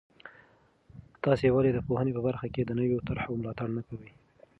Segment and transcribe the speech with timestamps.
[1.23, 4.11] تاسې ولې د پوهنې په برخه کې د نویو طرحو ملاتړ نه کوئ؟